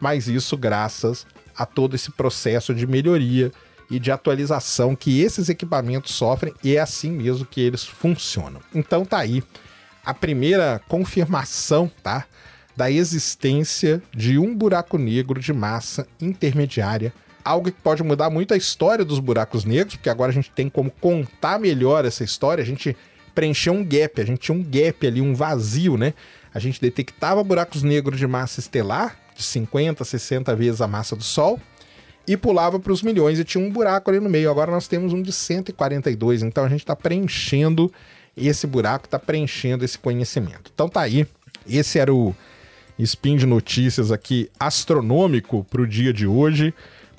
mas 0.00 0.28
isso 0.28 0.56
graças 0.56 1.26
a 1.56 1.66
todo 1.66 1.94
esse 1.94 2.10
processo 2.10 2.74
de 2.74 2.86
melhoria 2.86 3.52
e 3.90 3.98
de 3.98 4.10
atualização 4.10 4.96
que 4.96 5.20
esses 5.20 5.48
equipamentos 5.48 6.12
sofrem 6.12 6.54
e 6.62 6.76
é 6.76 6.80
assim 6.80 7.10
mesmo 7.10 7.46
que 7.46 7.60
eles 7.60 7.84
funcionam. 7.84 8.60
Então 8.74 9.04
tá 9.04 9.18
aí 9.18 9.42
a 10.04 10.12
primeira 10.12 10.80
confirmação, 10.88 11.90
tá? 12.02 12.24
Da 12.76 12.90
existência 12.90 14.02
de 14.14 14.38
um 14.38 14.54
buraco 14.54 14.98
negro 14.98 15.40
de 15.40 15.52
massa 15.52 16.06
intermediária. 16.20 17.12
Algo 17.44 17.70
que 17.70 17.80
pode 17.82 18.02
mudar 18.02 18.30
muito 18.30 18.54
a 18.54 18.56
história 18.56 19.04
dos 19.04 19.18
buracos 19.18 19.64
negros, 19.64 19.96
porque 19.96 20.08
agora 20.08 20.30
a 20.30 20.34
gente 20.34 20.50
tem 20.50 20.68
como 20.68 20.90
contar 20.90 21.58
melhor 21.58 22.04
essa 22.04 22.24
história. 22.24 22.62
A 22.62 22.66
gente 22.66 22.96
preencheu 23.34 23.72
um 23.72 23.84
gap, 23.84 24.20
a 24.20 24.24
gente 24.24 24.40
tinha 24.40 24.56
um 24.56 24.62
gap 24.62 25.06
ali, 25.06 25.20
um 25.20 25.34
vazio, 25.34 25.96
né? 25.96 26.14
A 26.54 26.58
gente 26.58 26.80
detectava 26.80 27.42
buracos 27.42 27.82
negros 27.82 28.18
de 28.18 28.26
massa 28.26 28.60
estelar, 28.60 29.16
de 29.34 29.42
50, 29.42 30.04
60 30.04 30.54
vezes 30.54 30.80
a 30.80 30.86
massa 30.86 31.16
do 31.16 31.22
Sol, 31.22 31.60
e 32.26 32.36
pulava 32.36 32.78
para 32.78 32.92
os 32.92 33.02
milhões 33.02 33.38
e 33.38 33.44
tinha 33.44 33.64
um 33.64 33.70
buraco 33.70 34.10
ali 34.10 34.20
no 34.20 34.28
meio. 34.28 34.50
Agora 34.50 34.70
nós 34.70 34.86
temos 34.86 35.12
um 35.12 35.22
de 35.22 35.32
142, 35.32 36.42
então 36.42 36.64
a 36.64 36.68
gente 36.68 36.80
está 36.80 36.94
preenchendo 36.94 37.92
esse 38.36 38.66
buraco, 38.66 39.06
está 39.06 39.18
preenchendo 39.18 39.84
esse 39.84 39.98
conhecimento. 39.98 40.70
Então 40.72 40.88
tá 40.88 41.00
aí, 41.00 41.26
esse 41.68 41.98
era 41.98 42.12
o 42.12 42.34
spin 42.98 43.36
de 43.36 43.46
notícias 43.46 44.12
aqui 44.12 44.50
astronômico 44.58 45.64
para 45.68 45.82
o 45.82 45.86
dia 45.86 46.12
de 46.12 46.26
hoje. 46.26 46.72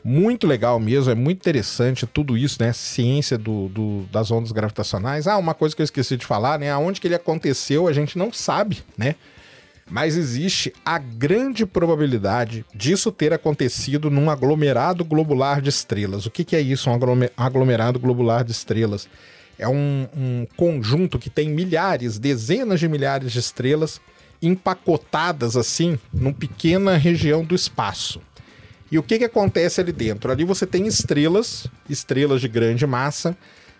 Muito 0.03 0.45
legal 0.45 0.79
mesmo, 0.81 1.11
é 1.11 1.15
muito 1.15 1.39
interessante 1.39 2.05
tudo 2.05 2.37
isso, 2.37 2.57
né? 2.61 2.73
Ciência 2.73 3.37
do, 3.37 3.69
do, 3.69 4.03
das 4.11 4.31
ondas 4.31 4.51
gravitacionais. 4.51 5.27
Ah, 5.27 5.37
uma 5.37 5.53
coisa 5.53 5.73
que 5.73 5.81
eu 5.81 5.85
esqueci 5.85 6.17
de 6.17 6.25
falar, 6.25 6.59
né? 6.59 6.69
Aonde 6.69 6.99
que 6.99 7.07
ele 7.07 7.15
aconteceu, 7.15 7.87
a 7.87 7.93
gente 7.93 8.17
não 8.17 8.31
sabe, 8.31 8.83
né? 8.97 9.15
Mas 9.89 10.15
existe 10.15 10.73
a 10.85 10.97
grande 10.97 11.65
probabilidade 11.65 12.65
disso 12.73 13.11
ter 13.11 13.33
acontecido 13.33 14.09
num 14.09 14.29
aglomerado 14.29 15.03
globular 15.03 15.61
de 15.61 15.69
estrelas. 15.69 16.25
O 16.25 16.31
que, 16.31 16.43
que 16.43 16.55
é 16.55 16.61
isso, 16.61 16.89
um 16.89 16.97
aglomerado 17.37 17.99
globular 17.99 18.43
de 18.43 18.51
estrelas? 18.51 19.07
É 19.57 19.67
um, 19.67 20.07
um 20.15 20.47
conjunto 20.55 21.19
que 21.19 21.29
tem 21.29 21.49
milhares, 21.49 22.17
dezenas 22.17 22.79
de 22.79 22.87
milhares 22.87 23.31
de 23.31 23.39
estrelas 23.39 24.01
empacotadas 24.41 25.55
assim, 25.55 25.97
numa 26.13 26.33
pequena 26.33 26.97
região 26.97 27.43
do 27.43 27.55
espaço. 27.55 28.21
E 28.91 28.97
o 28.97 29.03
que, 29.03 29.17
que 29.17 29.25
acontece 29.25 29.81
ali 29.81 29.91
dentro? 29.91 30.31
Ali 30.31 30.43
você 30.43 30.67
tem 30.67 30.85
estrelas, 30.85 31.67
estrelas 31.89 32.41
de 32.41 32.47
grande 32.47 32.85
massa, 32.85 33.35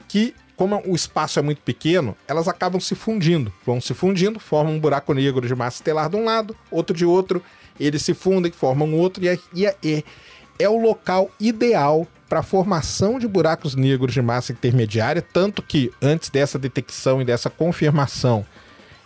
que 0.07 0.33
como 0.55 0.81
o 0.86 0.95
espaço 0.95 1.39
é 1.39 1.41
muito 1.41 1.62
pequeno, 1.62 2.15
elas 2.27 2.48
acabam 2.48 2.79
se 2.79 2.95
fundindo. 2.95 3.51
Vão 3.65 3.81
se 3.81 3.93
fundindo, 3.93 4.39
formam 4.39 4.75
um 4.75 4.79
buraco 4.79 5.13
negro 5.13 5.48
de 5.48 5.55
massa 5.55 5.77
estelar 5.77 6.10
de 6.10 6.15
um 6.15 6.25
lado, 6.25 6.55
outro 6.69 6.95
de 6.95 7.05
outro, 7.05 7.41
eles 7.79 8.03
se 8.03 8.13
fundem, 8.13 8.51
formam 8.51 8.93
outro, 8.93 9.24
e 9.24 9.27
é, 9.27 9.39
e 9.53 9.65
é, 9.65 10.03
é, 10.60 10.69
o 10.69 10.77
local 10.77 11.31
ideal 11.39 12.07
para 12.29 12.39
a 12.39 12.43
formação 12.43 13.19
de 13.19 13.27
buracos 13.27 13.75
negros 13.75 14.13
de 14.13 14.22
massa 14.22 14.51
intermediária, 14.51 15.22
tanto 15.22 15.62
que 15.62 15.91
antes 16.01 16.29
dessa 16.29 16.57
detecção 16.57 17.22
e 17.22 17.25
dessa 17.25 17.50
confirmação, 17.50 18.46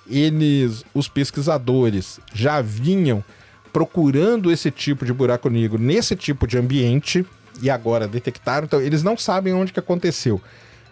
eles, 0.10 0.86
os 0.93 1.07
pesquisadores, 1.07 2.19
já 2.33 2.62
vinham 2.62 3.23
procurando 3.71 4.51
esse 4.51 4.71
tipo 4.71 5.05
de 5.05 5.13
buraco 5.13 5.49
negro 5.49 5.77
nesse 5.77 6.15
tipo 6.15 6.47
de 6.47 6.57
ambiente 6.57 7.25
e 7.62 7.69
agora 7.69 8.07
detectaram, 8.07 8.65
então 8.65 8.81
eles 8.81 9.03
não 9.03 9.17
sabem 9.17 9.53
onde 9.53 9.73
que 9.73 9.79
aconteceu 9.79 10.41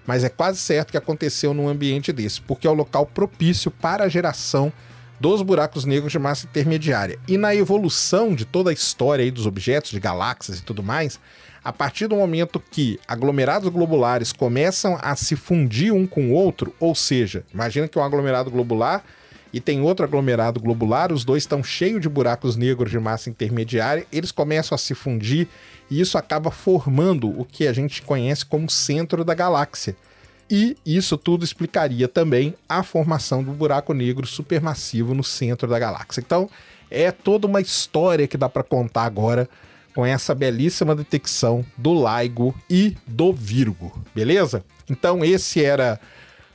mas 0.06 0.24
é 0.24 0.30
quase 0.30 0.60
certo 0.60 0.92
que 0.92 0.98
aconteceu 0.98 1.54
num 1.54 1.68
ambiente 1.68 2.12
desse, 2.12 2.42
porque 2.42 2.68
é 2.68 2.70
o 2.70 2.74
local 2.74 3.06
propício 3.06 3.72
para 3.72 4.04
a 4.04 4.10
geração 4.10 4.72
dos 5.20 5.42
buracos 5.42 5.86
negros 5.86 6.12
de 6.12 6.20
massa 6.20 6.46
intermediária. 6.46 7.18
E 7.28 7.38
na 7.38 7.56
evolução 7.56 8.36
de 8.36 8.46
toda 8.46 8.70
a 8.70 8.74
história 8.74 9.24
aí 9.24 9.32
dos 9.32 9.46
objetos, 9.46 9.92
de 9.92 10.00
galáxias 10.00 10.60
e 10.60 10.64
tudo 10.64 10.84
mais, 10.84 11.20
a 11.64 11.74
partir 11.74 12.08
do 12.08 12.16
momento 12.16 12.60
que 12.60 13.00
aglomerados 13.08 13.70
globulares 13.70 14.32
começam 14.32 15.00
a 15.02 15.16
se 15.16 15.36
fundir 15.36 15.92
um 15.92 16.06
com 16.06 16.30
o 16.30 16.34
outro, 16.34 16.76
ou 16.80 16.94
seja, 16.94 17.44
imagina 17.54 17.88
que 17.88 17.98
um 17.98 18.04
aglomerado 18.04 18.52
globular 18.52 19.04
e 19.56 19.62
tem 19.62 19.80
outro 19.80 20.04
aglomerado 20.04 20.60
globular, 20.60 21.14
os 21.14 21.24
dois 21.24 21.44
estão 21.44 21.64
cheios 21.64 22.02
de 22.02 22.10
buracos 22.10 22.58
negros 22.58 22.92
de 22.92 23.00
massa 23.00 23.30
intermediária, 23.30 24.06
eles 24.12 24.30
começam 24.30 24.76
a 24.76 24.78
se 24.78 24.94
fundir 24.94 25.48
e 25.90 26.02
isso 26.02 26.18
acaba 26.18 26.52
formando 26.52 27.30
o 27.40 27.46
que 27.46 27.66
a 27.66 27.72
gente 27.72 28.02
conhece 28.02 28.46
como 28.46 28.70
centro 28.70 29.24
da 29.24 29.34
galáxia. 29.34 29.96
E 30.52 30.76
isso 30.86 31.18
tudo 31.18 31.46
explicaria 31.46 32.06
também 32.06 32.54
a 32.68 32.84
formação 32.84 33.42
do 33.42 33.54
buraco 33.54 33.94
negro 33.94 34.28
supermassivo 34.28 35.14
no 35.14 35.24
centro 35.24 35.70
da 35.70 35.80
galáxia. 35.80 36.20
Então, 36.20 36.50
é 36.92 37.10
toda 37.10 37.48
uma 37.48 37.62
história 37.62 38.28
que 38.28 38.36
dá 38.36 38.50
para 38.50 38.62
contar 38.62 39.04
agora 39.04 39.48
com 39.96 40.06
essa 40.06 40.36
belíssima 40.36 40.94
detecção 40.94 41.66
do 41.78 41.94
LIGO 41.94 42.54
e 42.70 42.98
do 43.08 43.32
Virgo, 43.32 44.04
beleza? 44.14 44.66
Então, 44.90 45.24
esse 45.24 45.64
era 45.64 45.98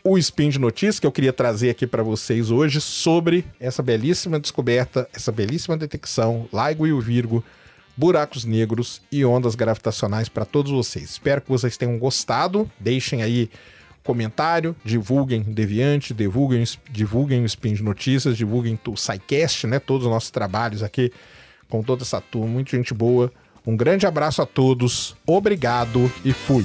o 0.02 0.16
spin 0.18 0.48
de 0.48 0.58
notícias 0.58 0.98
que 0.98 1.06
eu 1.06 1.12
queria 1.12 1.32
trazer 1.32 1.70
aqui 1.70 1.86
para 1.86 2.02
vocês 2.02 2.50
hoje 2.50 2.80
sobre 2.80 3.44
essa 3.58 3.82
belíssima 3.82 4.40
descoberta, 4.40 5.08
essa 5.12 5.30
belíssima 5.30 5.76
detecção, 5.76 6.48
LIGO 6.52 6.86
e 6.86 6.92
o 6.92 7.00
Virgo, 7.00 7.44
buracos 7.96 8.44
negros 8.44 9.02
e 9.12 9.24
ondas 9.24 9.54
gravitacionais 9.54 10.28
para 10.28 10.44
todos 10.44 10.72
vocês. 10.72 11.10
Espero 11.10 11.42
que 11.42 11.50
vocês 11.50 11.76
tenham 11.76 11.98
gostado. 11.98 12.70
Deixem 12.78 13.22
aí 13.22 13.50
comentário, 14.02 14.74
divulguem 14.82 15.42
Deviante, 15.42 16.14
divulguem, 16.14 16.64
divulguem 16.90 17.42
o 17.42 17.46
Spin 17.46 17.74
de 17.74 17.82
Notícias, 17.82 18.36
divulguem 18.36 18.78
o 18.86 18.96
SciCast, 18.96 19.66
né? 19.66 19.78
Todos 19.78 20.06
os 20.06 20.12
nossos 20.12 20.30
trabalhos 20.30 20.82
aqui 20.82 21.12
com 21.68 21.82
toda 21.82 22.02
essa 22.02 22.20
turma, 22.20 22.48
muita 22.48 22.76
gente 22.76 22.94
boa. 22.94 23.30
Um 23.66 23.76
grande 23.76 24.06
abraço 24.06 24.40
a 24.40 24.46
todos, 24.46 25.14
obrigado 25.26 26.10
e 26.24 26.32
fui! 26.32 26.64